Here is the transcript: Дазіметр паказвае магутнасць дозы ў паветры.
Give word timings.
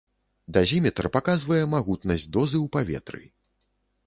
Дазіметр 0.55 1.09
паказвае 1.17 1.61
магутнасць 1.75 2.27
дозы 2.35 2.57
ў 2.65 2.67
паветры. 2.79 3.23